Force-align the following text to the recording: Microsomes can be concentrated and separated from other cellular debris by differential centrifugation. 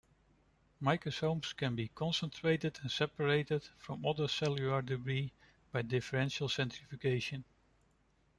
Microsomes 0.81 1.53
can 1.55 1.75
be 1.75 1.89
concentrated 1.89 2.79
and 2.81 2.89
separated 2.91 3.63
from 3.77 4.03
other 4.03 4.27
cellular 4.27 4.81
debris 4.81 5.31
by 5.71 5.83
differential 5.83 6.49
centrifugation. 6.49 7.43